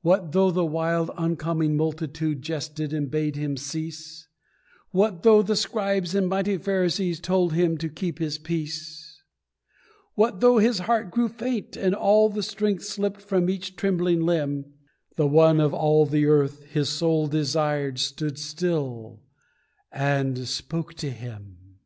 [0.00, 4.26] What though the wild oncoming multitude Jested and bade him cease;
[4.90, 9.22] What though the Scribes and mighty Pharisees Told him to keep his peace;
[10.14, 14.64] What though his heart grew faint, and all the strength Slipped from each trembling limb
[15.16, 19.20] The One of all the earth his soul desired Stood still
[19.92, 21.80] and spoke to him.